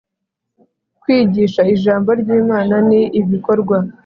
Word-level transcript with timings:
Kwigisha 1.01 1.61
ijambo 1.75 2.09
ry 2.21 2.29
Imana 2.41 2.75
ni 2.89 3.01
ibikorwa 3.19 3.77